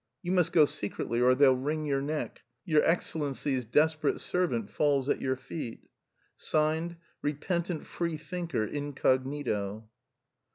You 0.23 0.31
must 0.31 0.51
go 0.51 0.65
secretly 0.65 1.21
or 1.21 1.35
they'll 1.35 1.55
wring 1.55 1.85
your 1.85 2.01
neck. 2.01 2.41
Your 2.65 2.83
excellency's 2.83 3.65
desperate 3.65 4.19
servant 4.19 4.71
falls 4.71 5.09
at 5.09 5.21
your 5.21 5.35
feet. 5.35 5.85
"Repentant 7.21 7.85
free 7.85 8.17
thinker 8.17 8.65
incognito." 8.65 9.87